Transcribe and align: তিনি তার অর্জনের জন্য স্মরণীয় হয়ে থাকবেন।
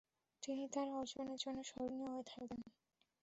তিনি 0.43 0.63
তার 0.73 0.87
অর্জনের 0.93 1.39
জন্য 1.43 1.59
স্মরণীয় 1.63 2.09
হয়ে 2.09 2.25
থাকবেন। 2.25 2.61